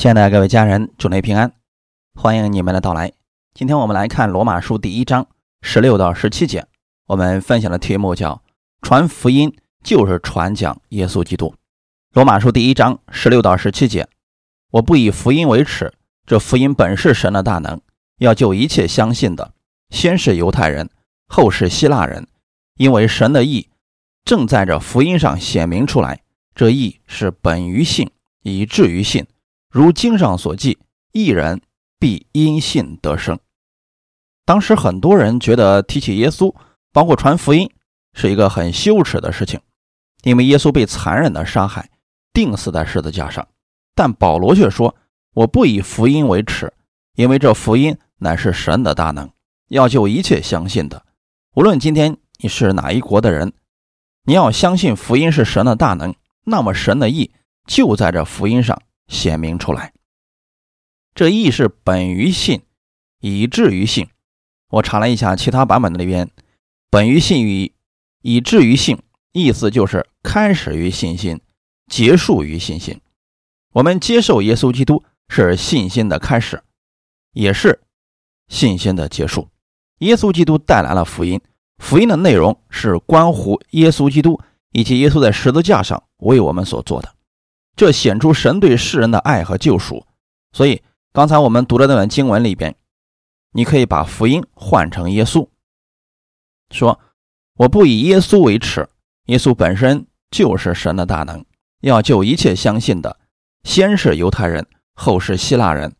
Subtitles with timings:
[0.00, 1.52] 亲爱的各位家人，祝您平安，
[2.14, 3.12] 欢迎你们的到来。
[3.52, 5.28] 今天我们来看罗马书第一章
[5.60, 6.66] 十六到十七节，
[7.08, 8.42] 我们分享的题目叫
[8.80, 11.54] “传福音就是传讲耶稣基督”。
[12.16, 14.08] 罗马书第一章十六到十七节，
[14.70, 15.92] 我不以福音为耻，
[16.24, 17.78] 这福音本是神的大能，
[18.20, 19.52] 要救一切相信的，
[19.90, 20.88] 先是犹太人，
[21.26, 22.26] 后是希腊人，
[22.78, 23.68] 因为神的意
[24.24, 26.22] 正在这福音上显明出来，
[26.54, 28.10] 这意是本于信，
[28.40, 29.26] 以至于信。
[29.70, 30.80] 如经上所记，
[31.12, 31.60] 一人
[32.00, 33.38] 必因信得生。
[34.44, 36.52] 当时很多人觉得提起耶稣，
[36.92, 37.70] 包括传福音，
[38.12, 39.60] 是一个很羞耻的事情，
[40.24, 41.88] 因为耶稣被残忍的杀害，
[42.32, 43.46] 钉死在十字架上。
[43.94, 44.96] 但保罗却说
[45.34, 46.72] ：“我不以福音为耻，
[47.14, 49.30] 因为这福音乃是神的大能，
[49.68, 51.04] 要救一切相信的。
[51.54, 53.52] 无论今天你是哪一国的人，
[54.24, 56.12] 你要相信福音是神的大能，
[56.46, 57.30] 那么神的意
[57.66, 58.76] 就在这福音上。”
[59.10, 59.92] 显明出来，
[61.14, 62.62] 这义是本于信，
[63.18, 64.08] 以至于信。
[64.68, 66.30] 我查了一下其他版本的里边，
[66.88, 67.72] 本于信与
[68.22, 71.40] 以至于信，意思就是开始于信心，
[71.88, 73.00] 结束于信心。
[73.72, 76.62] 我们接受耶稣基督是信心的开始，
[77.32, 77.82] 也是
[78.46, 79.48] 信心的结束。
[79.98, 81.40] 耶稣基督带来了福音，
[81.78, 87.12] 福音的内容是关乎耶稣基督以及耶稣在十字架上为我们所做的。
[87.80, 90.04] 这显出神对世人的爱和救赎，
[90.52, 90.82] 所以
[91.14, 92.76] 刚才我们读的那段经文里边，
[93.52, 95.48] 你可以把福音换成耶稣，
[96.70, 97.00] 说
[97.56, 98.86] ：“我不以耶稣为耻，
[99.28, 101.42] 耶稣本身就是神的大能，
[101.80, 103.18] 要救一切相信的，
[103.62, 105.96] 先是犹太人，后是希腊人。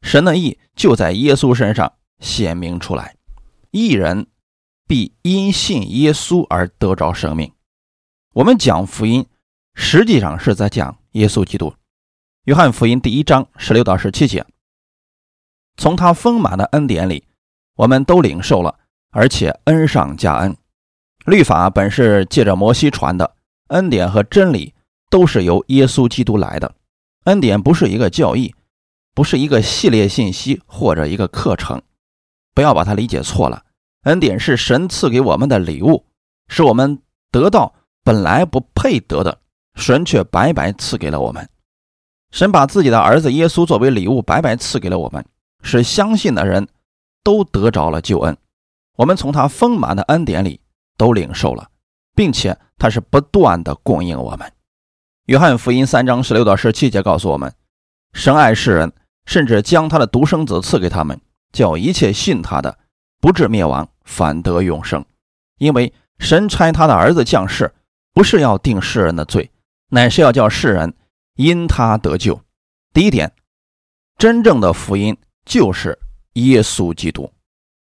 [0.00, 3.16] 神的意就在耶稣身上显明出来，
[3.70, 4.28] 一人
[4.88, 7.52] 必因信耶稣而得着生命。
[8.32, 9.26] 我们讲福音，
[9.74, 11.74] 实际上是在讲。”耶稣基督，
[12.44, 14.46] 约翰福音第一章十六到十七节，
[15.76, 17.24] 从他丰满的恩典里，
[17.76, 18.78] 我们都领受了，
[19.10, 20.56] 而且恩上加恩。
[21.26, 23.36] 律法本是借着摩西传的，
[23.68, 24.74] 恩典和真理
[25.10, 26.74] 都是由耶稣基督来的。
[27.24, 28.54] 恩典不是一个教义，
[29.14, 31.82] 不是一个系列信息或者一个课程，
[32.54, 33.66] 不要把它理解错了。
[34.04, 36.06] 恩典是神赐给我们的礼物，
[36.48, 39.40] 是我们得到本来不配得的。
[39.74, 41.48] 神却白白赐给了我们，
[42.30, 45.24] 神把自己的儿子耶稣作为礼物白白赐给了我们，
[45.62, 46.68] 使相信的人
[47.22, 48.36] 都得着了救恩。
[48.96, 50.60] 我们从他丰满的恩典里
[50.96, 51.68] 都领受了，
[52.14, 54.52] 并且他是不断的供应我们。
[55.26, 57.52] 约翰福音三章十六到十七节告诉我们，
[58.12, 58.92] 神爱世人，
[59.24, 61.18] 甚至将他的独生子赐给他们，
[61.52, 62.78] 叫一切信他的
[63.20, 65.04] 不至灭亡，反得永生。
[65.58, 67.72] 因为神差他的儿子降世，
[68.12, 69.48] 不是要定世人的罪。
[69.94, 70.94] 乃是要叫世人
[71.36, 72.40] 因他得救。
[72.94, 73.30] 第一点，
[74.16, 75.98] 真正的福音就是
[76.32, 77.30] 耶稣基督，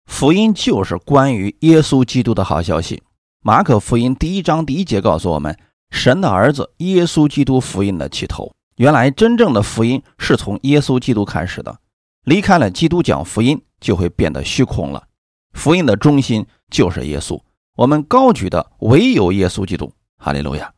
[0.06, 3.00] 福音就是关于耶稣基督的好消息。
[3.42, 5.56] 马可福音第一章第一节告诉我们，
[5.90, 8.52] 神的儿子耶稣基督福音的起头。
[8.74, 11.78] 原来真正的福音是从耶稣基督开始的，
[12.24, 15.04] 离开了基督讲福音，就会变得虚空了。
[15.52, 17.40] 福音的中心就是耶稣，
[17.76, 19.92] 我们高举的唯有耶稣基督。
[20.16, 20.72] 哈利路亚。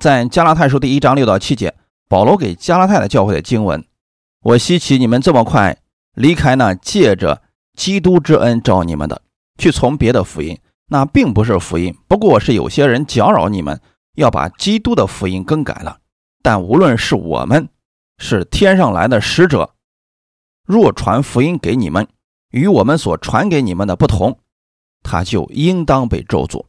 [0.00, 1.74] 在加拉太书第一章六到七节，
[2.08, 3.84] 保罗给加拉太的教会的经文
[4.42, 5.78] ：“我希奇你们这么快
[6.14, 7.42] 离开那借着
[7.76, 9.22] 基督之恩召你们的，
[9.58, 10.58] 去从别的福音，
[10.88, 13.80] 那并不是福音，不过是有些人搅扰你们，
[14.16, 15.98] 要把基督的福音更改了。
[16.42, 17.68] 但无论是我们，
[18.18, 19.74] 是天上来的使者，
[20.66, 22.08] 若传福音给你们，
[22.50, 24.38] 与我们所传给你们的不同，
[25.04, 26.64] 他就应当被咒诅。”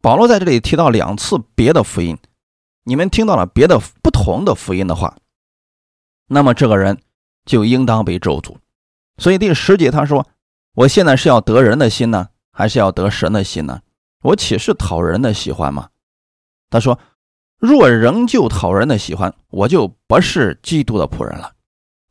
[0.00, 2.16] 保罗在这里提到两次别的福音。
[2.88, 5.16] 你们听到了别的不同的福音的话，
[6.28, 7.00] 那么这个人
[7.44, 8.58] 就应当被咒诅。
[9.18, 10.24] 所以第十节他说
[10.72, 13.80] ：“我现在是要得人的心呢，还是要得神的心呢？
[14.22, 15.88] 我岂是讨人的喜欢吗？”
[16.70, 16.96] 他说
[17.58, 21.54] ：“若仍旧讨人的喜欢，我就不是基督的仆人了。”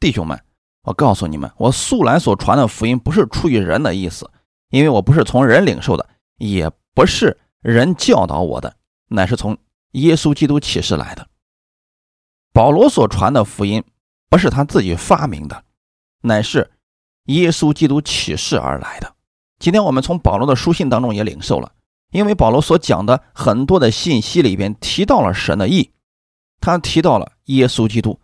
[0.01, 0.37] 弟兄们，
[0.83, 4.29] 我告诉你们，我素来所传的福音不是出于人的意思，
[4.71, 6.05] 因为我不是从人领受的，
[6.37, 8.75] 也不是人教导我的，
[9.07, 9.57] 乃是从。
[9.95, 11.29] 耶稣基督启示来的，
[12.51, 13.81] 保罗所传的福音
[14.29, 15.63] 不是他自己发明的，
[16.21, 16.69] 乃是
[17.27, 19.15] 耶稣基督启示而来的。
[19.57, 21.71] 今天我们从保罗的书信当中也领受了，
[22.11, 25.91] 因为保罗所讲的很多的信息里边提到了神的意，
[26.59, 28.19] 他提到了耶稣基督，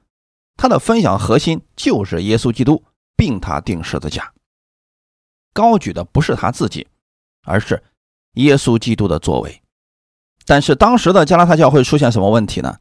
[0.58, 2.84] 他的分享核心就是耶稣基督，
[3.16, 4.34] 并他定十字架，
[5.54, 6.86] 高举的不是他自己，
[7.44, 7.82] 而是
[8.34, 9.62] 耶稣基督的作为。
[10.52, 12.76] 但是当时的加拉太教会出现什么问题呢？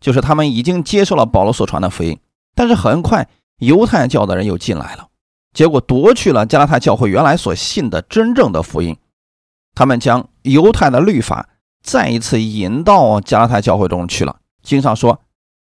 [0.00, 2.16] 就是他们已经接受了保罗所传的福音，
[2.54, 5.08] 但是很快犹太教的人又进来了，
[5.52, 8.96] 结果夺去了加拉太教会原来所信的真正的福音。
[9.74, 11.48] 他们将犹太的律法
[11.82, 14.36] 再一次引到加拉太教会中去了。
[14.62, 15.20] 经上说，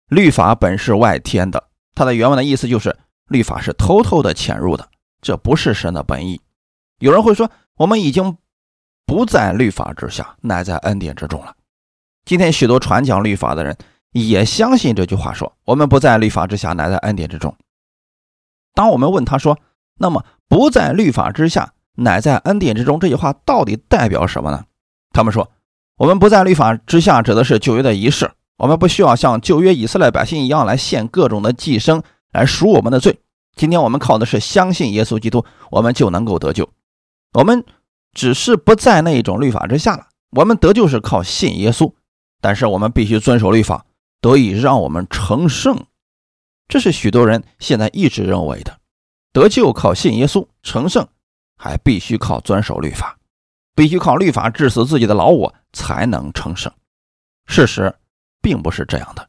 [0.09, 1.63] 律法本是外天的，
[1.95, 2.95] 它的原文的意思就是
[3.29, 4.87] 律法是偷偷的潜入的，
[5.23, 6.39] 这不是神的本意。
[6.99, 8.37] 有人会说，我们已经
[9.07, 11.55] 不在律法之下，乃在恩典之中了。
[12.25, 13.75] 今天许多传讲律法的人
[14.11, 17.55] 也相信这句话，说我们不在律法之下，乃在恩典之中。
[18.73, 19.57] 当我们问他说，
[19.97, 21.73] 那么不在律法之下？
[21.99, 24.65] 乃在恩典之中，这句话到底代表什么呢？
[25.13, 25.49] 他们说，
[25.97, 32.03] 我们不在律法之下，指的是旧约的仪式，我们不需要像旧约以色列百姓一样来献各种的祭牲
[32.33, 33.17] 来赎我们的罪。
[33.55, 36.69] 今天我们靠的是相信耶稣基督，我们就能够得救。
[37.33, 37.65] 我们
[38.17, 40.07] 只是不在那一种律法之下了。
[40.31, 41.93] 我们得救是靠信耶稣，
[42.41, 43.85] 但是我们必须遵守律法，
[44.19, 45.85] 得以让我们成圣。
[46.67, 48.79] 这是许多人现在一直认为的，
[49.31, 51.07] 得救靠信耶稣成圣。
[51.59, 53.17] 还必须靠遵守律法，
[53.73, 56.71] 必须靠律法治死自己的老我才能成圣。
[57.47, 57.95] 事实
[58.43, 59.27] 并不是这样的。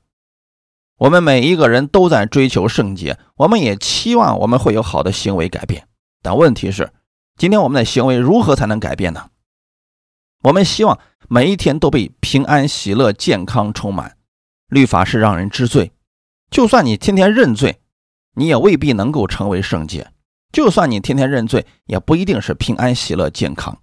[0.99, 5.88] 我们每一个人都在追求圣洁，我们也期望我们会有好的行为改变。
[6.20, 6.93] 但问题是，
[7.38, 9.31] 今天我们的行为如何才能改变呢？
[10.43, 10.99] 我们希望
[11.29, 14.17] 每一天都被平安、喜乐、健康充满。
[14.69, 15.93] 律法是让人知罪，
[16.50, 17.79] 就算你天天认罪，
[18.35, 20.11] 你也未必能够成为圣洁。
[20.50, 23.79] 就算你天天认罪，也不一定是平安、喜乐、健康。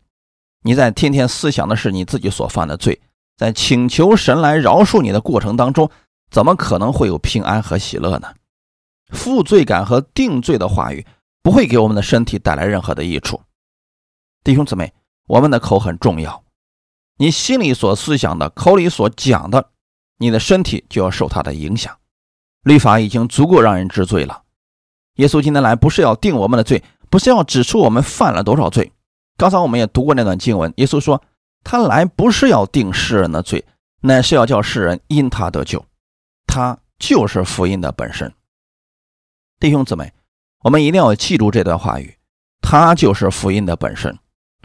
[0.64, 3.00] 你在天天思想的是你自己所犯的罪，
[3.38, 5.90] 在请求神来饶恕你的过程当中，
[6.30, 8.34] 怎么可能会有平安和喜乐呢？
[9.12, 11.06] 负罪感和定罪的话语
[11.46, 13.40] 不会给我们的身体带来任何的益处。
[14.44, 14.92] 弟兄姊妹，
[15.28, 16.44] 我们的口很重要，
[17.18, 19.70] 你心里所思想的，口里所讲的，
[20.18, 21.96] 你的身体就要受它的影响。
[22.64, 24.42] 律法已经足够让人知罪了。
[25.18, 28.92] 耶稣今天来不是要定我们的罪，不是要指出我们犯了多少罪。
[29.38, 31.22] 刚才我们也读过那段经文，耶稣说
[31.64, 33.64] 他来不是要定世人的罪，
[34.02, 35.86] 乃是要叫世人因他得救。
[36.48, 38.34] 他就是福音的本身。
[39.60, 40.12] 弟兄姊妹，
[40.66, 42.18] 我们一定要记住这段话语，
[42.60, 44.18] 它就是福音的本身。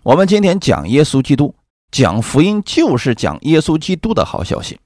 [0.03, 1.55] 我们今天讲耶稣基督，
[1.93, 4.81] 讲福音就是讲耶稣基督的好消息，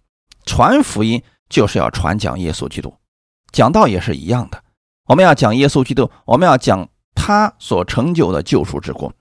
[0.44, 2.92] 传福音就是要传讲耶稣基督，
[3.52, 4.60] 讲道也是一样的。
[5.06, 9.12] 我们要讲耶稣基督，我们要讲他所成就的救赎之功，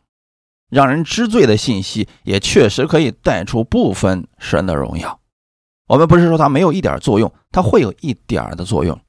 [0.71, 5.19] 让人知罪的信息，也确实可以带出部分神的荣耀。
[5.87, 8.99] 我们不是说它没有一点作用，它会有一点的作用。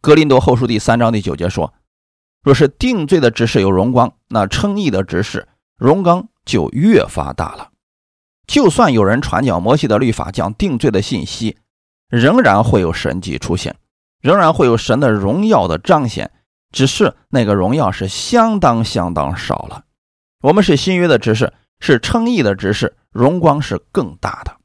[0.00, 1.72] 格林多后书第三章第九节说
[2.42, 7.70] ：“若是定罪的执事有荣光，那称义的执事荣光就越发大了。
[8.46, 11.56] 就算有人传讲摩西的律法，讲定罪的信息，
[12.08, 13.76] 仍然会有神迹出现。”
[14.20, 16.30] 仍然会有神的荣耀的彰显，
[16.70, 19.84] 只是那个荣耀是相当相当少了。
[20.42, 24.58] 我们是新约的执事，是称义的执事，荣光是更大的。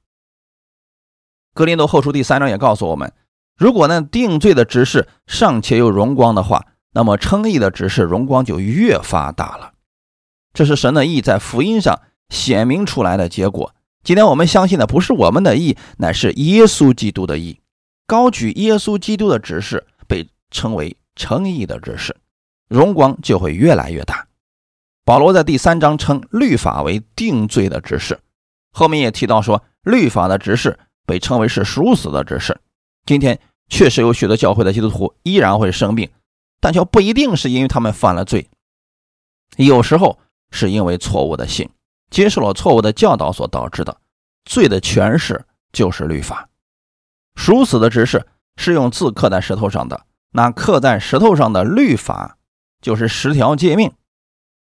[1.53, 3.13] 格林多后书第三章也告诉我们，
[3.57, 9.73] 如果那定罪的执事尚且有荣光的话，那么称义的执事荣光就越发大了。
[10.53, 13.75] 这是神的义在福音上显明出来的结果。
[14.01, 17.59] 今天我们相信的不是我们的义，乃是耶稣基督的义。
[18.07, 22.15] 高举耶稣基督的指示被称为称义的指示，
[22.69, 24.27] 荣光就会越来越大。
[25.03, 28.19] 保罗在第三章称律法为定罪的指示，
[28.71, 32.57] 后面也提到说律法的指示被称为是赎死的指示。
[33.05, 33.37] 今天
[33.67, 36.09] 确实有许多教会的基督徒依然会生病，
[36.59, 38.49] 但却不一定是因为他们犯了罪，
[39.57, 40.19] 有时候
[40.51, 41.69] 是因为错误的信，
[42.09, 43.97] 接受了错误的教导所导致的。
[44.45, 46.49] 罪的诠释就是律法。
[47.35, 52.37] 赎死的执事是用字刻在石头上的，那刻在石头上的律法
[52.81, 53.91] 就是十条诫命，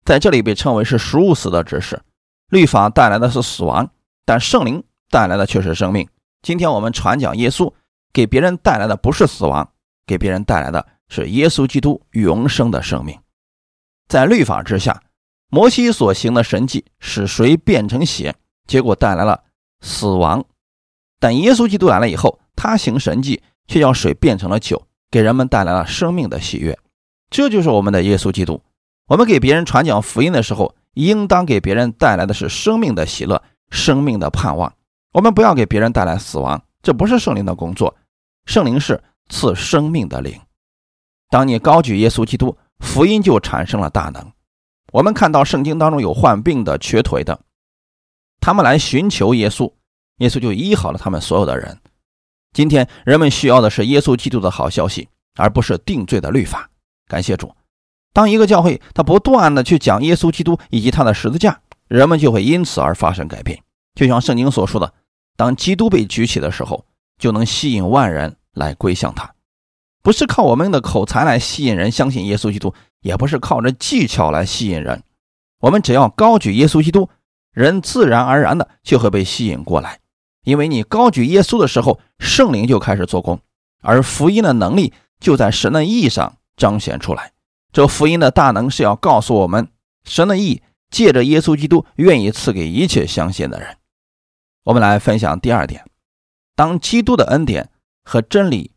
[0.03, 2.01] 在这里被称为是赎死的执事。
[2.49, 3.89] 律法带来的是死亡，
[4.25, 6.09] 但圣灵带来的却是生命。
[6.41, 7.73] 今天我们传讲耶稣，
[8.11, 9.71] 给别人带来的不是死亡，
[10.05, 13.19] 给别人带来的是耶稣基督永生的生命。
[14.07, 15.03] 在律法之下，
[15.49, 18.33] 摩西所行的神迹使水变成血，
[18.65, 19.43] 结果带来了
[19.81, 20.45] 死亡，
[21.19, 22.39] 但耶稣基督来了以后。
[22.61, 26.77] 他行神迹，却将水变成了酒，给人们带来了生命的喜悦。
[27.29, 28.61] 这就是我们的耶稣基督。
[29.07, 34.73] 我们给别人传讲福音的时候，应当给别人带来的是生命的喜乐、生命的盼望。
[35.13, 37.95] 我们不要给别人带来死亡，这不是圣灵的工作。
[38.45, 40.37] 圣灵是赐生命的灵。
[41.29, 44.31] 当你高举耶稣基督，福音就产生了大能。
[44.91, 47.39] 我们看到圣经当中有患病的、瘸腿的，
[48.41, 49.71] 他们来寻求耶稣，
[50.17, 51.79] 耶稣就医好了他们所有的人。
[52.51, 56.67] 今天人们需要的是耶稣基督的好消息，而不是定罪的律法。
[57.07, 57.53] 感谢主。
[58.11, 63.61] 当一个教会他不断的去讲耶稣基督以及他的十字架，人们就会因此而发生改变。
[63.93, 64.91] 就像圣经所说的，
[65.37, 66.83] 当基督被举起的时候，
[67.19, 69.31] 就能吸引万人来归向他。
[70.01, 75.03] 不是靠我们的口才来吸引人相信耶稣基督，也不是靠着技巧来吸引人。
[75.59, 77.09] 我们只要高举耶稣基督，
[77.51, 79.99] 人自然而然的就会被吸引过来。
[80.45, 83.39] 因为你高举耶稣的时候，圣灵就开始做工，
[83.81, 87.33] 而福音的能力就在神的意上彰显出来。
[87.71, 89.67] 这福音的大能是要告诉我们，
[90.05, 93.77] 神的意借着耶稣基督愿意赐给一切相信的人。
[94.63, 95.85] 我们来分享第二点：
[96.55, 97.69] 当基督的恩典
[98.03, 98.71] 和真理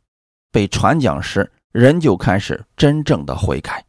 [0.52, 3.85] 被传讲时，人就开始真正的悔改。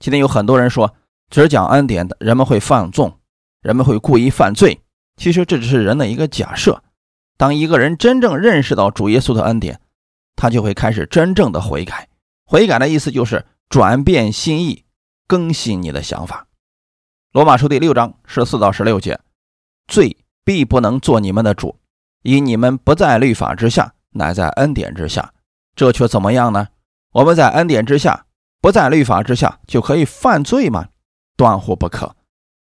[0.00, 0.92] 今天有很多人说，
[1.30, 3.20] 只讲恩典的人们会放纵，
[3.60, 4.80] 人们会故意犯罪。
[5.16, 6.82] 其实这只是人的一个假设。
[7.36, 9.80] 当一个人真正认识到主耶稣的恩典，
[10.34, 12.08] 他就会开始真正的悔改。
[12.44, 13.46] 悔改的意思就是。
[13.68, 14.84] 转变心意，
[15.26, 16.46] 更新你的想法。
[17.32, 19.18] 罗马书第六章十四到十六节：
[19.86, 21.78] 罪必不能做你们的主，
[22.20, 25.32] 因你们不在律法之下，乃在恩典之下。
[25.74, 26.68] 这却怎么样呢？
[27.12, 28.26] 我们在恩典之下，
[28.60, 30.88] 不在律法之下，就可以犯罪吗？
[31.36, 32.16] 断乎不可。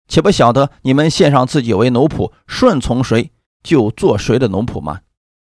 [0.07, 3.31] 岂不晓得你们献上自己为奴仆，顺从谁
[3.63, 5.01] 就做谁的奴仆吗？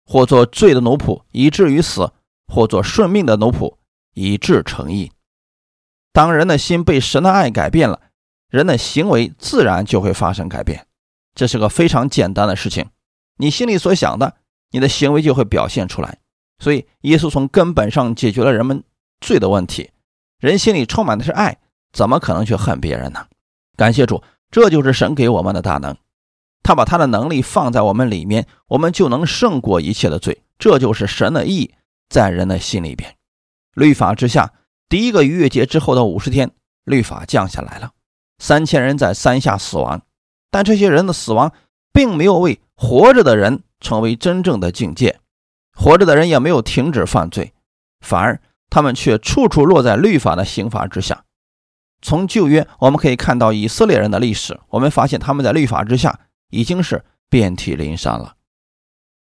[0.06, 2.14] 或做罪的奴仆，以至于死；
[2.48, 3.76] 或做顺命的奴仆，
[4.16, 5.12] 以致成义。
[6.12, 8.02] 当人的心被神的爱改变了，
[8.50, 10.88] 人的行为自然就会发生改变。
[11.36, 12.90] 这是个非常简单的事情，
[13.38, 14.38] 你心里所想的，
[14.72, 16.18] 你的行为就会表现出来。
[16.60, 18.84] 所以，耶稣从根本上解决了人们
[19.22, 19.90] 罪的问题。
[20.40, 21.58] 人心里充满的是爱，
[21.92, 23.26] 怎么可能去恨别人呢？
[23.76, 25.96] 感谢主，这就是神给我们的大能。
[26.62, 30.44] 他把他的能力放在我们里面，我们就能胜过一切的罪。
[30.58, 31.74] 这就是神的意
[32.10, 33.16] 在人的心里边。
[33.74, 34.54] 律法之下。
[34.90, 36.50] 第一个逾越节之后的五十天，
[36.84, 37.92] 律法降下来了，
[38.40, 40.02] 三千人在山下死亡，
[40.50, 41.54] 但这些人的死亡
[41.94, 45.20] 并没有为活着的人成为真正的境界，
[45.80, 47.54] 活着的人也没有停止犯罪，
[48.02, 51.24] 反而他们却处处落在律法的刑罚之下。
[52.02, 56.20] 从旧约我们可以看到以色列人的历史，我们发现他们在律法之下
[56.50, 58.36] 已经是遍体鳞伤了。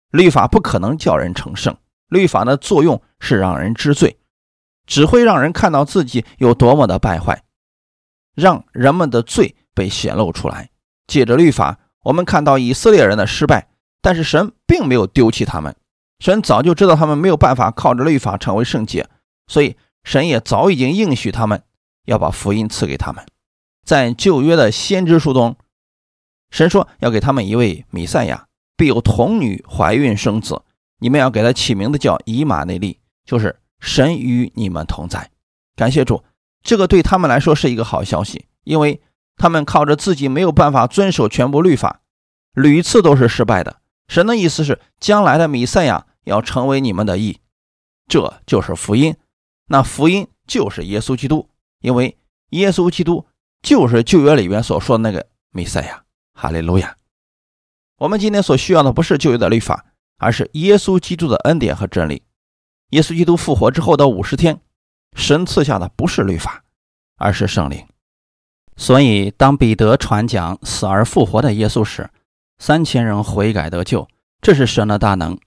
[0.09, 1.77] 律法不可能叫人成圣，
[2.09, 4.17] 律法的作用是让人知罪。
[4.85, 7.43] 只会让人看到自己有多么的败坏，
[8.35, 10.69] 让人们的罪被显露出来。
[11.07, 13.69] 借着律法，我们看到以色列人的失败，
[14.01, 15.73] 但是神并没有丢弃他们。
[16.21, 19.09] 神早就知道他们没有办法靠着律法成为圣洁，
[19.47, 19.75] 所以
[20.05, 21.63] 神也早已经应许他们
[22.05, 23.25] 要把福音赐给他们。
[23.83, 25.57] 在旧约的先知书中，
[26.51, 28.45] 神说要给他们一位弥赛亚，
[28.77, 30.61] 必有童女怀孕生子，
[30.99, 33.57] 你们要给他起名字叫以马内利，就是。
[33.83, 35.31] 神与你们同在，
[35.75, 36.23] 感谢主，
[36.61, 39.01] 这个对他们来说是一个好消息，因为
[39.37, 42.01] 他们靠着自己没有办法遵守全部律法，
[42.53, 43.77] 屡次都是失败的。
[44.07, 47.39] 神的意思是，将来的弥赛亚要成为你们的义，
[48.07, 49.15] 这就是福音。
[49.67, 51.49] 那福音就是耶稣基督，
[51.79, 52.17] 因为
[52.49, 53.25] 耶稣基督
[53.61, 56.03] 就是旧约里面所说的那个弥赛亚。
[56.33, 56.97] 哈利路亚！
[57.97, 59.85] 我们今天所需要的不是旧约的律法，
[60.17, 62.23] 而是耶稣基督的恩典和真理。
[62.91, 64.59] 耶稣基督复活之后的五十天，
[65.15, 66.63] 神赐下的不是律法，
[67.17, 67.85] 而是圣灵。
[68.75, 72.09] 所以，当彼得传讲死而复活的耶稣时，
[72.57, 74.07] 三千人悔改得救，
[74.41, 75.37] 这是神的大能。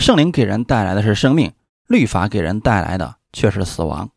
[0.00, 1.52] 圣灵给人带来的是生命，
[1.86, 4.08] 律法给人带来的却是死亡。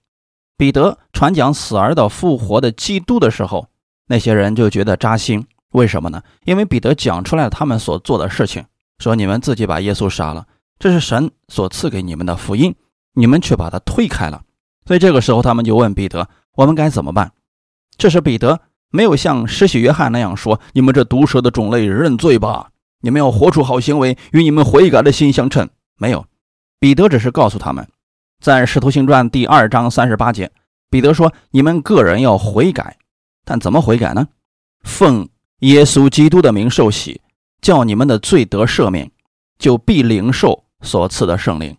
[0.56, 3.68] 彼得传讲死而的复活的基督的时候，
[4.08, 5.46] 那些人就觉得扎心。
[5.72, 6.24] 为什么呢？
[6.46, 8.64] 因为彼得讲出来了他们所做的事情，
[9.00, 10.48] 说你们自己把耶稣杀了。
[10.80, 12.74] 这是神所赐给你们的福音，
[13.16, 14.42] 你们却把它推开了。
[14.86, 17.34] 所以这个时候，他们就问彼得：“我们该怎么办？”
[17.98, 22.70] 这时，彼得没有像施洗约翰那样说：“你们这毒蛇的种类，认罪吧！
[23.04, 25.70] 你们要活出好行为，与你们悔改的心相称。”
[26.00, 26.26] 没有，
[26.80, 27.88] 彼得只是告诉他们，
[28.42, 30.50] 在《使徒行传》第二章三十八节，
[30.90, 32.98] 彼得说：“你们个人要悔改，
[33.44, 34.30] 但怎么悔改呢？
[34.84, 35.28] 奉
[35.60, 37.20] 耶稣基督的名受洗，
[37.62, 39.12] 叫你们的罪得赦免，
[39.60, 41.78] 就必领受。”所赐的圣灵，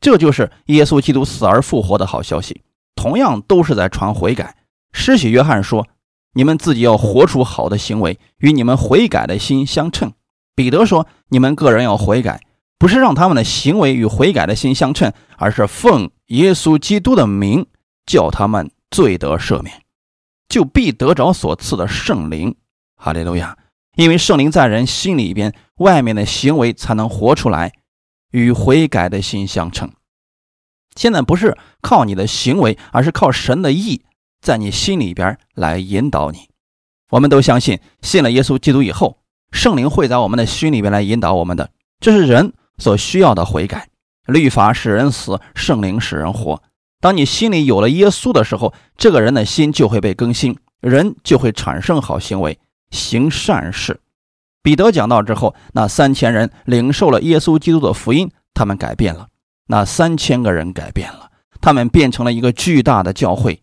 [0.00, 2.60] 这就是耶稣基督死而复活的好消息。
[2.94, 4.54] 同样都是在传悔改。
[4.92, 5.88] 施洗约翰说
[6.36, 10.12] ：“你们自己要活出好的行为，与你们悔改的心相称。”
[10.54, 12.40] 彼得说：“你们个人要悔改，
[12.78, 17.66] 不是让他们的行为与悔改的心相称，而是奉耶稣基督的名，
[18.06, 19.82] 叫他们罪得赦免，
[20.48, 22.54] 就必得着所赐的圣灵。”
[22.96, 23.58] 哈利路亚！
[23.96, 27.72] 因为圣灵在人心里边，外面的行为才能活出来。
[28.30, 29.92] 与悔改的心相称，
[30.96, 34.02] 现在不是靠你的行为，而是靠神的意
[34.40, 36.48] 在你心里边来引导你。
[37.10, 39.18] 我们都相信，信了耶稣基督以后，
[39.54, 41.70] 圣灵会在我们的心里边来引导我们的。
[42.00, 43.88] 这是人所需要的悔改。
[44.26, 46.60] 律法使人死，圣灵使人活。
[47.00, 52.58] 当你心里有了耶稣的时候，这个人的心就会被更新，人就会产生好行为，
[52.90, 54.00] 行善事。
[54.62, 59.28] 彼得讲到之后，那三千人领受了耶稣基督的福音，他们改变了。
[59.68, 61.30] 那三千个人改变了，
[61.60, 63.62] 他们变成了一个巨大的教会。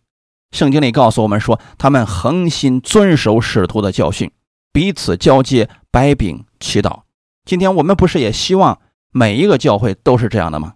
[0.52, 4.32] 圣经里告诉我们说，他们恒心遵守使徒的教训，
[4.72, 7.02] 彼此交接、掰饼、祈祷。
[7.46, 8.80] 今天我们不是也希望
[9.12, 10.74] 每一个教会都是这样的吗？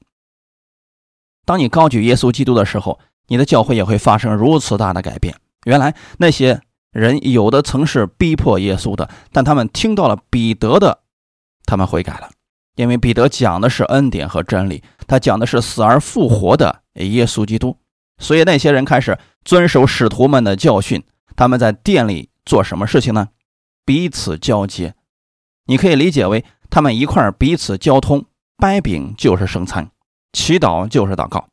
[1.45, 5.35] 当你高举耶稣基督的时候，你的教会也会发生如此大的改变。
[5.65, 10.99] 原来那些人有的曾是逼迫耶稣的，但他们听到了彼得的，
[11.65, 12.29] 他们悔改了，
[12.75, 17.77] 因为彼得讲的是恩典和真理，他讲的是死而复活的耶稣基督，
[18.17, 21.03] 所以那些人开始遵守使徒们的教训。
[21.35, 23.29] 他们在店里做什么事情呢？
[23.85, 24.95] 彼此交接，
[25.65, 28.25] 你可以理解为他们一块彼此交通，
[28.57, 29.91] 掰饼就是圣餐。
[30.33, 31.47] 祈祷就是祷告。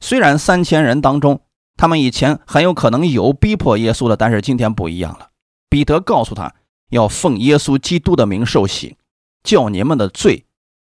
[0.00, 1.40] 虽然三千人当中，
[1.76, 5.30] 他们以前很有可能有逼迫耶稣的，但是今天不一样了。
[5.68, 6.54] 彼得告诉他，
[6.90, 8.96] 要奉耶稣基督的名受洗，
[9.42, 10.46] 叫你们的罪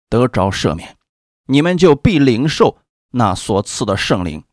[0.10, 0.96] 得着赦免，
[1.48, 2.78] 你们就必领受
[3.12, 4.44] 那所赐的圣灵。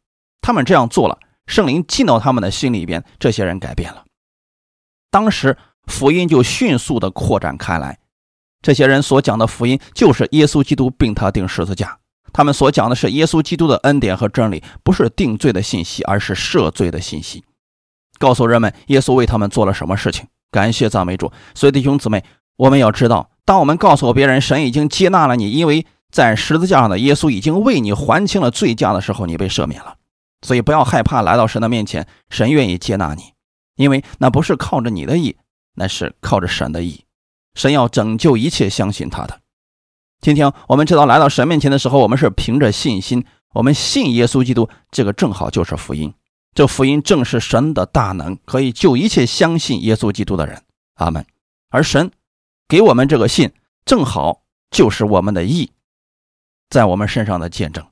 [0.41, 4.05] 他们这样做了，圣灵进到他们的心里边，这些人改变了。
[5.11, 7.99] 当时福音就迅速的扩展开来。
[8.61, 11.99] 这些人所讲的福音，就是耶稣基督并他钉十字架。
[12.33, 17.45] 他们所讲的是耶稣基督的恩典和真理，不是定罪的信息，而是赦罪的信息。
[18.19, 20.27] 告诉人们耶稣为他们做了什么事情。
[20.51, 21.33] 感谢赞美主。
[21.55, 22.25] 所以弟兄姊妹，
[22.57, 29.97] 我们要知道，当我们告诉别人神已经接纳了你，因为在十字架上的耶稣已经为你还清了罪价的时候，你被赦免了。
[30.47, 33.33] 所以不要害怕来到神的面前，神愿意接纳你，
[33.77, 35.37] 因为那不是靠着你的意，
[35.75, 37.05] 那是靠着神的义。
[37.55, 39.41] 神要拯救一切相信他的。
[40.21, 46.15] 今天我们知道，来到神面前的时候，我们是凭着信心，我们信耶稣基督，这个正好就是福音。
[46.55, 50.63] 这福音正是神的大能，可以救一切相信耶稣基督的人。
[50.95, 51.27] 阿门。
[51.71, 52.11] 而神
[52.69, 53.53] 给我们这个信，
[53.85, 55.73] 正好就是我们的义，
[56.69, 57.87] 在我们身上的见证。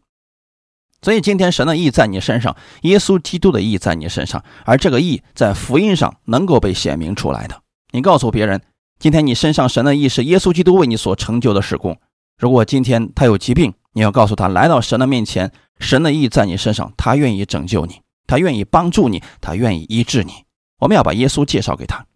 [1.02, 7.62] 所以今天神的义在你身上，耶稣基督的义在你身上，而这个义在福音上能够被显明出来的。
[7.92, 8.62] 你告诉别人，
[8.98, 11.98] 今天你身上神的意是耶稣基督为你所成就的事工。
[12.38, 20.33] 如果今天他有疾病，你要告诉他，来到神的面前，神的意在你身上，他愿意拯救你，他愿意帮助你，他愿意医治你。
[20.79, 22.07] 我们要把耶稣介绍给他。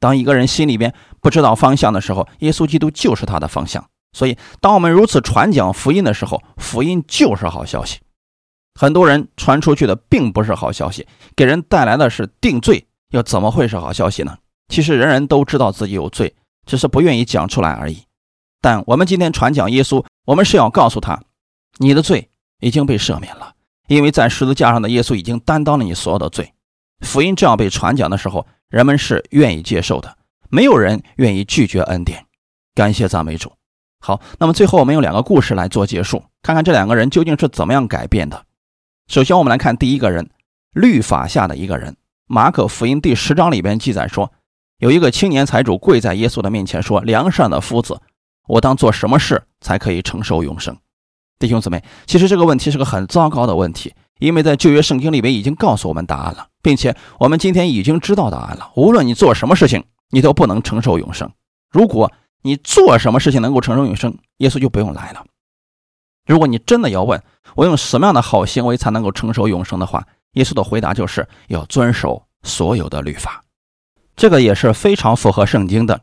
[0.00, 3.84] 当一个人心里边不知道方向的时候，耶稣基督就是他的方向。
[4.12, 7.98] 所以，当我们如此传讲福音的时候，福音就是好消息。
[8.78, 14.36] 很多人传出去的并不是好消息，给人带来的是定罪，又怎么会是好消息呢？
[14.68, 16.34] 其实人人都知道自己有罪，
[16.66, 18.02] 只是不愿意讲出来而已。
[18.60, 21.22] 但我们今天传讲耶稣，我们是要告诉他，
[21.78, 23.54] 你的罪已经被赦免了，
[23.88, 26.52] 因为在十字架上的耶稣已经担当了你所有的罪。
[27.00, 30.16] 福音这样被传讲的时候，人们是愿意接受的，
[30.48, 32.24] 没有人愿意拒绝恩典。
[32.74, 33.52] 感谢赞美主。
[34.00, 38.46] 好，那么最后我们用两个故事来做结束，看看这两个人究竟是怎么样改变的。
[39.08, 40.30] 首先，我们来看第一个人，
[40.72, 41.94] 律法下的一个人。
[42.26, 44.32] 马可福音第十章里边记载说，
[44.78, 48.00] 有一个青年财主跪在耶稣的面前说：“良善的夫子。”
[48.46, 50.76] 我当做什么事才可以承受永生？
[51.38, 58.70] 弟兄姊妹，其实这个问题是个很糟糕的问题，因为在旧约圣经里面已经告诉我们答案了，并且我们今天已经知道答案了。
[58.76, 61.30] 无论你做什么事情，你都不能承受永生。
[61.70, 65.24] 如果你做什么事情能够承受永生，耶稣就不用来了。
[66.26, 67.22] 如果你真的要问
[67.54, 73.43] 我用什么样的好行为才能够承受永生的话，耶稣的回答就是要遵守所有的律法，
[74.16, 76.02] 这个也是非常符合圣经的。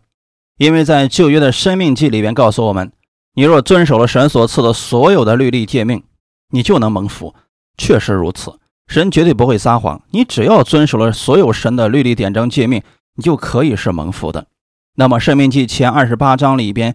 [0.58, 2.91] 因为在旧约的生命记里边告诉我们，
[3.34, 6.04] 你若遵守了神所赐的所有的律例诫命，
[6.52, 7.34] 你就能蒙福。
[7.78, 10.04] 确实如此，神绝对不会撒谎。
[10.12, 12.84] 你只要遵守了所有神的律例典章诫命，
[13.15, 14.47] 你就可以是蒙福的。
[14.95, 16.93] 那么生命记前二十八章里边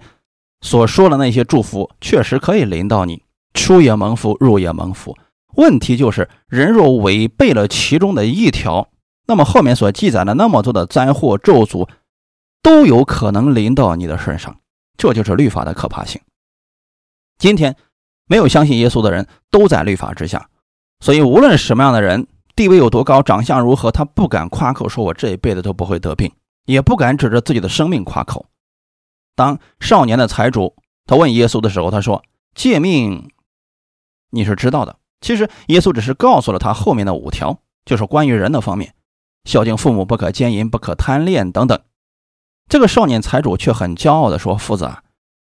[0.61, 3.22] 所说的那些祝福，确实可以临到你，
[3.55, 5.16] 出也蒙福，入也蒙福。
[5.57, 8.90] 问题就是，人若违背了其中的一条，
[9.26, 11.88] 那么后面所记载的那么多的灾祸咒诅。
[12.62, 14.58] 都有可能临到你的身上，
[14.96, 16.20] 这就是律法的可怕性。
[17.38, 17.76] 今天
[18.26, 20.50] 没有相信耶稣的人都在律法之下，
[20.98, 26.32] 所以无论什么样的人，地位有多高，长相如何，他不敢夸口说“我这一辈子都不会得病”，
[26.66, 28.46] 也不敢指着自己的生命夸口。
[29.36, 30.74] 当少年的财主
[31.06, 33.30] 他问耶稣的时候，他说：“借命
[34.30, 38.92] 你是知道的，其实耶稣只是告诉了他后面的五条，就是关于人的方面，
[39.46, 41.80] 孝敬父母，不可奸淫，不可贪恋等等。
[42.68, 45.04] 这个少年财主却很骄傲地说：“夫子啊，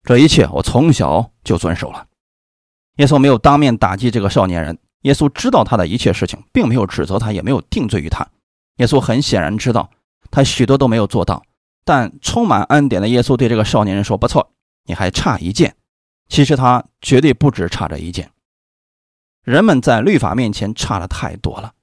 [0.02, 2.08] 这一切我从小就遵守了。”
[2.98, 8.26] 耶稣没有当面打击这个少年人，耶稣知道他的一切事情，并没有指责他，也没有定罪于他。
[8.78, 9.88] 耶稣很显然知道
[10.30, 11.44] 他许多都没有做到，
[11.84, 14.50] 但充满恩典的耶稣对这个少年人说：“不错，
[14.86, 15.76] 你还差一件。”
[16.28, 18.30] 其实他绝对不止差这一件。
[19.44, 21.74] 人们在律法面前差的太多了，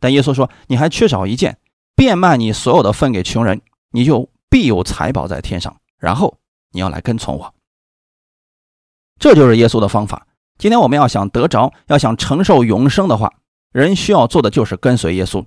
[0.00, 1.58] 但耶稣说：“你还缺少一件，
[1.94, 5.76] 变卖你所有的分给穷人，你就必有财宝在天上。
[5.98, 6.38] 然后
[6.72, 7.54] 你要来跟从我。”
[9.18, 10.26] 这就是耶稣的方法。
[10.58, 13.32] 今天我们要想得着，要想承受永生的话，
[13.72, 15.44] 人需要做的就是跟随耶稣。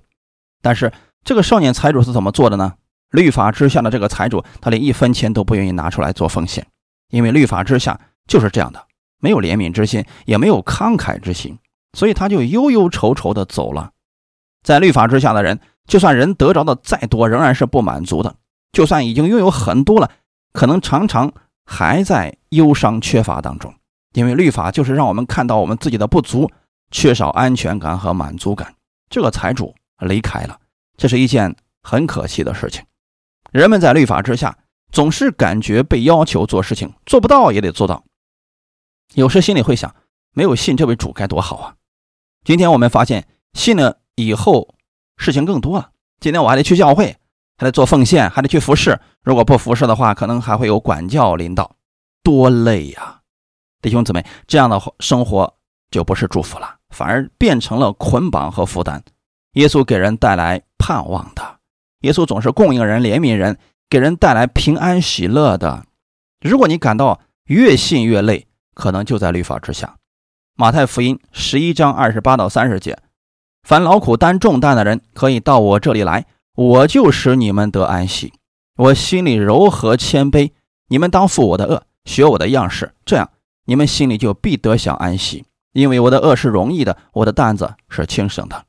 [0.60, 0.92] 但是
[1.24, 2.74] 这个少年财主是怎么做的呢？
[3.10, 6.66] 律法之下的这个财主，他连一分钱都不愿意拿出来做奉献，
[7.10, 8.00] 因为律法之下。
[8.28, 8.86] 就是这样的，
[9.18, 11.58] 没有怜悯之心，也没有慷慨之心，
[11.92, 13.90] 所以他就忧忧愁愁的走了。
[14.62, 18.32] 在律法之下的人，就算人得着的再多，仍然是不满足的；
[18.72, 20.10] 就算已经拥有很多了，
[20.52, 21.32] 可能常常
[21.64, 23.74] 还在忧伤缺乏当中。
[24.14, 26.50] 因为律法就是让我们看到我们自己的不足，
[26.90, 28.74] 缺少安全感和满足感。
[29.08, 30.58] 这个财主离开了，
[30.96, 32.84] 这是一件很可惜的事情。
[33.50, 34.58] 人们在律法之下，
[34.90, 38.04] 总是感觉被要求做事情，做不到也得做到。
[39.14, 39.94] 有时心里会想，
[40.34, 41.74] 没有信这位主该多好啊！
[42.44, 44.74] 今天我们发现信了以后，
[45.16, 45.90] 事情更多了。
[46.20, 47.16] 今天我还得去教会，
[47.56, 48.98] 还得做奉献，还得去服侍。
[49.22, 51.76] 如果不服侍的话，可能还会有管教领导，
[52.22, 53.20] 多累呀！
[53.80, 55.54] 弟兄姊妹，这样的生活
[55.90, 59.02] 就不是祝福了，反而变成了捆绑和负担。
[59.54, 61.58] 耶稣给人带来盼望的，
[62.00, 63.58] 耶稣总是供应人、怜悯人，
[63.90, 65.84] 给人带来平安喜乐的。
[66.40, 69.96] 如果你感到越信越累，可能就在律法之下。
[70.54, 72.98] 马太福音十一章二十八到三十节：
[73.62, 78.32] 凡劳苦担重担的人，可以到我这里来，我就使你们得安息。
[78.76, 80.50] 我心里柔和谦卑，
[80.88, 83.30] 你们当负我的恶，学我的样式，这样
[83.66, 85.44] 你们心里就必得享安息。
[85.72, 88.64] 因为我的恶是容易的，我的担子是轻省的。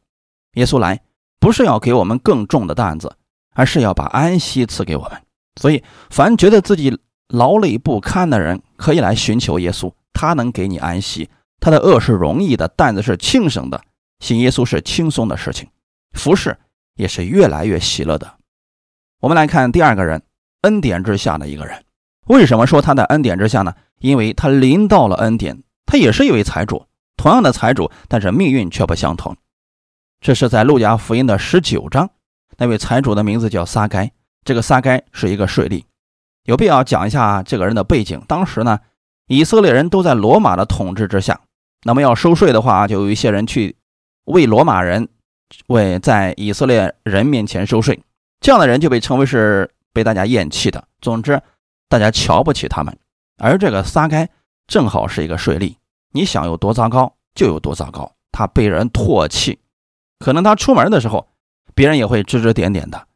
[0.54, 1.02] 耶稣来
[1.40, 3.16] 不是要给我们更重的担子，
[3.56, 5.22] 而是要把安息赐给我们。
[5.60, 9.92] 所以，凡觉得自己劳累不堪的人，可以来寻求耶稣。
[10.14, 11.30] 他能给你安息，
[11.60, 13.82] 他的恶是容易的，担子是轻省的。
[14.24, 15.68] 信耶稣是轻松的事情，
[16.14, 16.58] 服侍
[16.96, 18.36] 也是越来越喜乐的。
[19.20, 20.24] 我们来看第二个人，
[20.62, 21.84] 恩典之下的一个人。
[22.28, 23.76] 为什么说他在恩典之下呢？
[24.00, 26.86] 因为他临到了恩典，他也是一位财主，
[27.18, 29.36] 同样的财主，但是命运却不相同。
[30.22, 32.10] 这是在路加福音的十九章，
[32.56, 34.10] 那位财主的名字叫撒该。
[34.46, 35.84] 这个撒该是一个税吏，
[36.46, 38.24] 有必要讲一下这个人的背景。
[38.26, 38.80] 当时呢？
[39.28, 41.42] 以色列人都在罗马的统治之下，
[41.84, 43.76] 那么要收税的话，就有一些人去
[44.26, 45.08] 为罗马人
[45.68, 48.02] 为在以色列人面前收税，
[48.40, 50.88] 这样的人就被称为是被大家厌弃的。
[51.02, 51.42] 总之，
[51.90, 52.98] 大家瞧不起他们。
[53.38, 54.30] 而这个撒该
[54.68, 55.76] 正好是一个税吏，
[56.12, 58.14] 你想有多糟糕就有多糟糕。
[58.32, 59.60] 他被人唾弃，
[60.20, 61.28] 可能他出门的时候，
[61.76, 63.08] 别人也会指指点点的。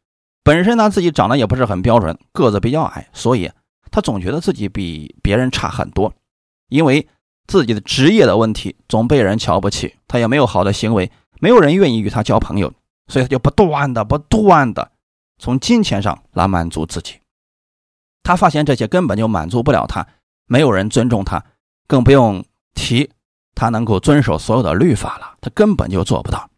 [0.42, 3.50] 本身他自己长得也不是很标准，个子比较矮，所以。
[3.90, 6.12] 他总觉得自己比别人差很多，
[6.68, 7.08] 因为
[7.48, 12.72] 自己的职业的问题总被人瞧不起，他也没有好的行为，没有人愿意与他交朋友，
[13.08, 14.92] 所以他就不断的、不断的
[15.38, 17.14] 从金钱上来满足自己。
[18.22, 20.06] 他发现这些根本就满足不了他，
[20.46, 21.42] 没有人尊重他，
[21.86, 23.10] 更不用提
[23.54, 26.48] 他能够遵守所有的律法了，他根本就做不到。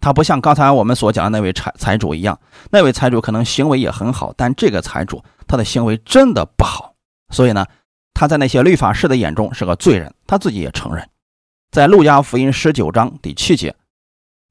[0.00, 2.38] 他不像刚才我们所讲的那位财财主一样，
[2.70, 6.94] 那位财主可能行为也很好，但这个财主他的行为真的不好，
[7.30, 7.66] 所以呢，
[8.18, 11.08] 他在那些律法师的眼中是个罪人，他自己也承认。
[11.70, 13.76] 在路加福音十九章第七节，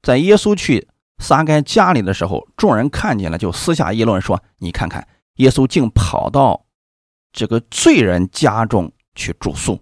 [0.00, 6.64] 在耶稣去撒该家里的时候，众人看见了，就私下议论说：“你看看，耶稣竟跑到
[7.30, 9.78] 这个罪人家中去住宿。”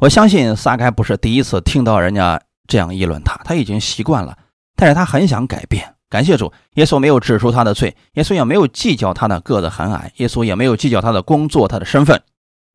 [0.00, 2.42] 我相信撒该不是第一次听到人家。
[2.68, 4.38] 这样议论他，他已经习惯了，
[4.76, 5.94] 但是他很想改变。
[6.08, 12.22] 感谢主，耶稣没有指出他的罪，耶稣也没有计较他的个子很矮，耶稣也没有计较他的工作、他的身份。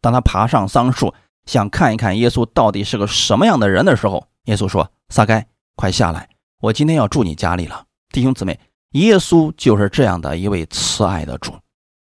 [0.02, 1.14] 当他爬上桑树，
[1.46, 6.30] 想看一看耶稣到底是个什么样的人的时候，耶稣说：“撒该，快下来，
[6.60, 8.60] 我今天要住你家里了。”弟兄姊妹，
[8.92, 11.54] 耶稣就是这样的一位慈爱的主，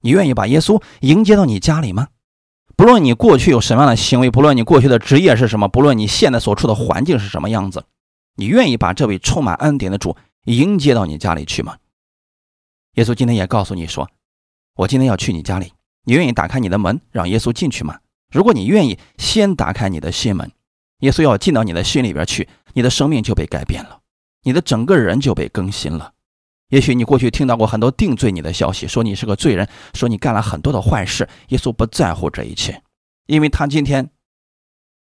[0.01, 2.09] 你愿意把耶稣迎接到你家里吗？
[2.75, 7.85] 不论你过去有什么样的行为，不论你过去的职业是什么，不论你现在所处的环境是什么样子，
[8.35, 11.77] 你愿意把这位充满恩典的主迎接到你家里去吗？
[12.95, 14.09] 耶稣今天也告诉你说
[14.75, 15.71] ：“我今天要去你家里，
[16.05, 17.99] 你愿意打开你的门让耶稣进去吗？”
[18.31, 20.51] 如果你愿意，先打开你的心门，
[20.99, 23.99] 耶稣要进到你的心里边去，你的生命就被改变了，
[24.43, 26.11] 你的整个人就被更新了。
[26.69, 31.29] 也许你过去听到过很多定罪你的消息，说你是个罪人，说你干了很多的坏事。
[31.49, 32.81] 耶稣不在乎这一切，
[33.27, 34.09] 因为他今天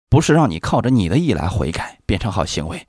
[0.10, 2.86] 不是让你靠着你的意来悔改变成好行为，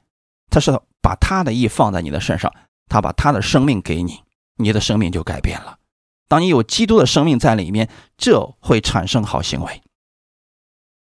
[0.51, 2.53] 他是把他的意放在你的身上，
[2.89, 4.21] 他把他的生命给你，
[4.57, 5.79] 你的生命就改变了。
[6.29, 9.83] 当你有基督的生命在里面，这会产生好行为。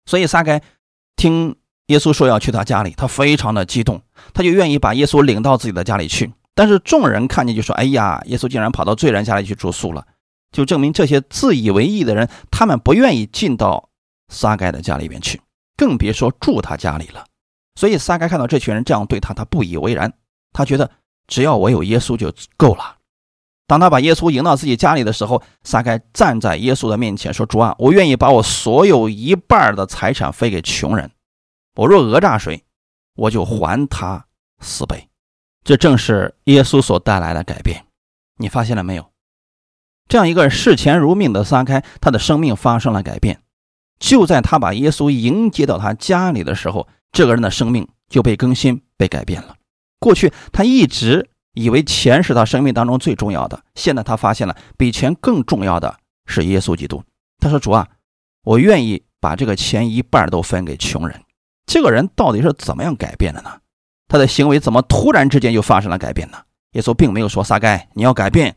[0.06, 0.60] 所以撒该
[1.16, 1.56] 听
[1.86, 4.02] 耶稣说要去他家里，他非常的激动，
[4.34, 6.32] 他就愿意把耶稣领到自己的家里去。
[6.54, 10.06] 但是众人看见就说：“哎呀，耶稣竟然跑到罪人家里去住宿了，
[10.50, 13.88] 就证明这些自以为义的人，他们不愿意进到
[14.28, 15.40] 撒该的家里边去，
[15.76, 17.24] 更别说住他家里了。
[17.74, 20.12] 所以撒该看到这群人这样对他，他不以为然，
[20.52, 20.90] 他觉得
[21.26, 22.96] 只要我有耶稣就够了。
[23.66, 31.10] 当他把耶稣迎到自己家里的时候，撒该站在耶稣的面前说：‘主啊，我愿意把我所有一半的财产分给穷人，
[31.76, 32.64] 我若讹诈谁，
[33.14, 34.26] 我就还他
[34.60, 35.08] 四倍。’”
[35.64, 37.86] 这正是耶稣所带来的改变，
[38.38, 39.10] 你发现了没有？
[40.08, 43.40] 这样一个视钱如命的撒开，他的生命发生了改变。
[44.00, 49.54] 就在他把耶稣迎接到他家里的时候，这个人的生命就被更新、被改变了。
[50.00, 57.02] 过去他一直以为钱是他生命当中最重要的，现在他发现了比钱更重要的是耶稣基督。
[57.38, 57.88] 他说：“主啊，
[58.44, 61.20] 我愿意把这个钱一半都分给穷人。”
[61.66, 63.58] 这个人到底是怎么样改变的呢？
[64.08, 66.38] 他的行为怎么突然之间就发生了改变呢？
[66.72, 68.56] 耶稣并没有说撒该你要改变，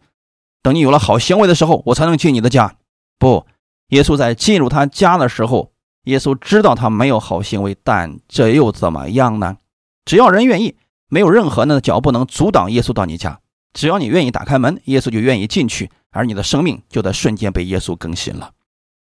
[0.62, 2.76] 等你有了好行为的时候，我才能进你的家。
[3.20, 3.46] 不，
[3.90, 5.72] 耶稣在进入他家的时候，
[6.06, 9.58] 耶稣知道他没有好行为，但这又怎么样呢？
[10.06, 10.76] 只要人愿意，
[11.10, 13.40] 没有任何的脚步能阻挡耶稣到你家。
[13.74, 18.52] 只要你愿意打开门，耶稣就愿意进去，而你的生命就在瞬间被耶稣更新了。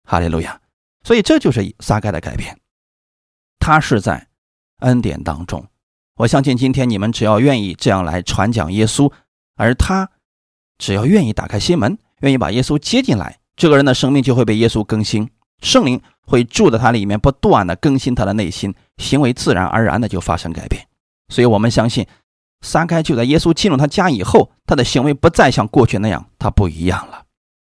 [0.03, 0.59] 哈利路亚！
[1.03, 2.59] 所以这就是撒该的改变，
[3.59, 4.27] 他是在
[4.79, 5.65] 恩典当中。
[6.17, 9.11] 我相信今天你们只要愿意这样来传讲耶稣，
[9.55, 10.09] 而他
[10.77, 15.29] 只要愿意打开心门，愿意把耶稣接进来，这个人的生命就会被耶稣更新，
[15.61, 20.85] 圣灵会住在他里面，不断的更新他的内心，行为自然而然的就发生改变。
[21.29, 22.07] 所以，我们相信
[22.61, 27.25] 撒该就在耶稣进入他家以后，他的行为不再像过去那样，他不一样了。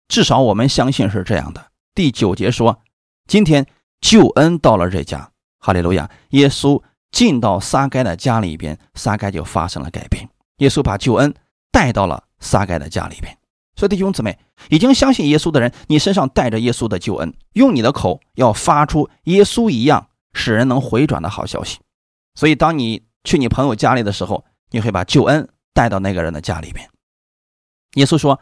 [0.07, 1.71] 至少我们相信是这样的。
[1.93, 2.81] 第九节说，
[3.27, 3.65] 今天
[3.99, 6.81] 救恩到了这家，哈利路亚，耶稣。
[7.11, 10.29] 进到撒该的家里边，撒该就发生了改变。
[10.59, 11.35] 耶稣把救恩
[11.69, 13.37] 带到了撒该的家里边。
[13.75, 21.79] 所以弟兄姊妹，已经相信耶稣的人，你身上带着耶稣的救恩，用你的口要发出耶稣一样使人能回转的好消息。
[22.35, 26.89] 所以，当你去你朋友家里的时候，你会把救恩带到那个人的家里边。
[27.95, 28.39] 耶稣说：“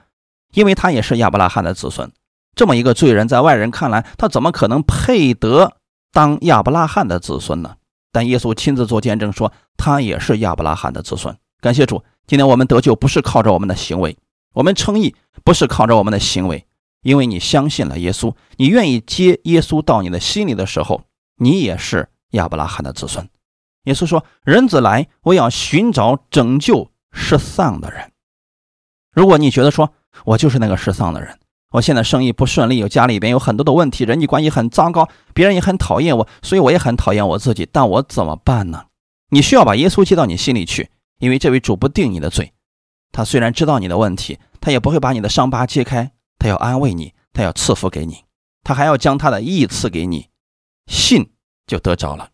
[0.54, 2.12] 因为他也是亚伯拉罕的子孙，
[2.56, 5.78] 这么一个罪人，在外人看来，他怎么可能配得
[6.12, 7.76] 当亚伯拉罕的子孙呢？”
[8.12, 11.36] 但耶稣亲自做见证说，他也是亚伯拉罕的子孙。
[11.62, 14.18] 感谢主，今天我们得救不是靠着我们的行为，
[14.54, 16.65] 我们称义不是靠着我们的行为，
[17.04, 21.04] 因为你相信了耶稣，你愿意接耶稣到你的心里的时候，
[21.38, 23.30] 你也是亚伯拉罕的子孙。
[23.89, 28.13] 耶稣说：“人子来，我要寻找拯救失丧的人。”
[29.12, 29.91] 如果你觉得说
[30.23, 31.38] 我就是那个失丧的人。
[31.71, 37.67] 我现在生意不顺利，有家里边有很多的问题，人际关系很糟糕，别人也很讨厌我，所以我也很讨厌我自己。
[37.71, 38.86] 但我怎么办呢？
[39.30, 42.54] 你需要把耶稣接到你心里去，因为这位主不定你的罪，
[43.12, 48.23] 他虽然知道你的问题，他也不会把你的伤疤揭开，他要安慰你，他要赐福给你，
[48.63, 50.30] 他还要将他的义赐给你，
[50.88, 51.30] 信
[51.67, 52.32] 就得着了。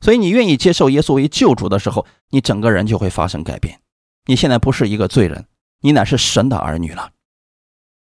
[0.00, 3.80] 所以你愿意接受耶稣为救主的时候，你整个人就会发生改变。
[4.26, 5.46] 你现在不是一个罪人，
[5.80, 7.10] 你乃是神的儿女了。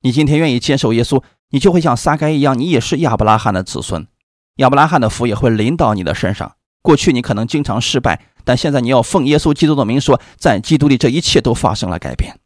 [0.03, 4.07] 你今天愿意接受耶稣，你就会像撒该一样，你也是亚伯拉罕的子孙，
[4.57, 6.57] 亚伯拉罕的福也会临到你的身上。
[6.83, 12.39] 过去你可能经常失败，但现在你要奉耶稣基督的名说，在基督里这一切都发生了改变，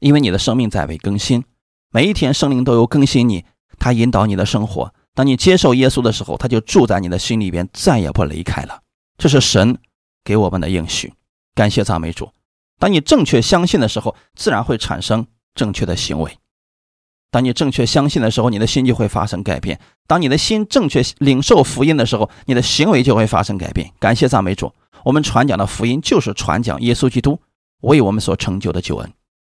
[0.00, 1.44] 因为你的生命在被更新，
[1.90, 3.44] 每一天圣灵都有更新你，
[3.78, 4.94] 他引导你的生活。
[5.14, 8.80] 当你接受耶稣的时候，他就住在你的心里边，再也不离开了。
[9.16, 9.78] 这是神
[10.24, 11.12] 给我们的应许，
[11.54, 12.30] 感谢赞美主。
[12.78, 15.26] 当你正确相信的时候，自然会产生。
[15.54, 16.36] 正确的行为，
[17.30, 23.88] 当你正确相信的时候，你的心就会发生改变；当你的心正确领受福音的时候，你的行为就会发生改变。
[24.00, 24.72] 感谢赞美主，
[25.04, 27.40] 我们传讲的福音就是传讲耶稣基督
[27.82, 29.12] 为我们所成就的救恩。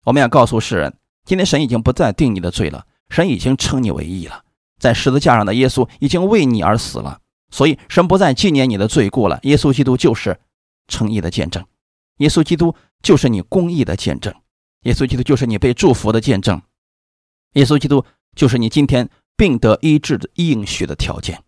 [0.05, 4.43] 我们要告诉世人，今天神已经不再定你的罪了，神已经称你为义了，
[4.79, 9.39] 在十字架上的耶稣已经为你而死了，所以神不再纪念你的罪过了。
[9.43, 10.39] 耶稣基督就是
[10.89, 11.65] 诚意的见证，
[12.19, 14.35] 耶稣基督就是你公义的见证。
[14.83, 16.63] 耶稣基督就是你被祝福的见证，
[17.55, 18.05] 耶稣基督
[18.37, 21.43] 就是你今天病得医治的应许的条件。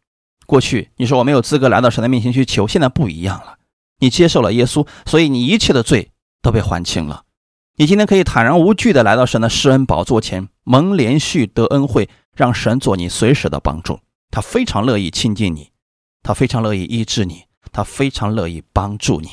[0.47, 3.59] 过去你说我没有资格来到神的面前去求，现在不一样了。
[4.01, 6.11] 你接受了耶稣，所以你一切的罪
[6.41, 7.25] 都被还清了。
[7.77, 13.99] 你今天可以坦然无惧的来到神的施恩宝座前，蒙连续得恩惠，让神做你随时的帮助。
[14.31, 15.73] 他非常乐意亲近你，
[16.23, 19.29] 他非常乐意医治你，他非常乐意帮助你。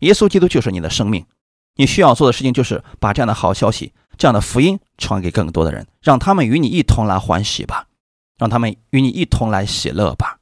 [0.00, 1.24] 耶稣基督就是你的生命。
[1.76, 7.86] 你需要做的事情就是把这样的好消息、这样的福音传给更多的人，让他们与你一同来欢喜吧，
[8.38, 10.40] 让他们与你一同来喜乐吧。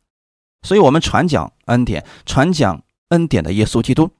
[0.62, 4.10] 所以，我们传讲恩典，传讲恩典的耶稣基督，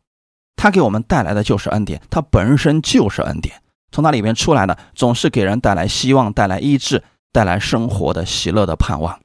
[0.57, 7.03] 他给我们带来的就是恩典，他本身就是恩典，从他里面出来的总是给人带来希望、带来医治、
[7.35, 9.21] 带来生活的喜乐的盼望。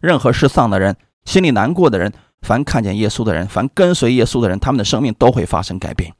[0.00, 6.12] 任何失丧的人、心里难过的人，凡看见耶稣的人，凡跟随耶稣的人，他们的生命都会发生改变。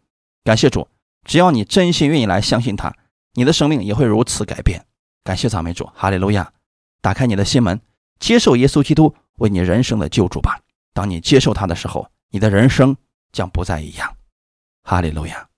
[0.45, 0.87] 感谢主。
[1.25, 2.95] 只要你真心愿意来相信他，
[3.35, 4.87] 你的生命也会如此改变。
[5.25, 6.53] 感谢赞美主，哈利路亚！
[7.03, 7.81] 打开你的心门，
[8.21, 10.61] 接受耶稣基督为你人生的救主吧。
[10.95, 12.97] 当你接受他的时候，你的人生
[13.33, 14.17] 将不再一样。
[14.85, 15.49] 哈利路亚。